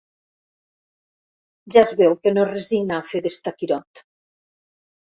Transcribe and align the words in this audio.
Ja 1.75 1.83
es 1.83 1.93
veu 2.01 2.17
que 2.25 2.35
no 2.35 2.45
es 2.47 2.51
resigna 2.55 2.99
a 2.99 3.07
fer 3.13 3.23
d'estaquirot. 3.29 4.05